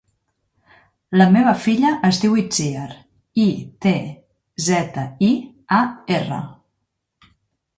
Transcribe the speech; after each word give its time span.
La 1.21 1.25
meva 1.33 1.51
filla 1.65 1.91
es 2.09 2.21
diu 2.23 2.37
Itziar: 2.43 2.87
i, 3.43 3.45
te, 3.87 3.93
zeta, 4.69 5.05
i, 5.29 5.31
a, 5.81 5.83
erra. 6.17 6.41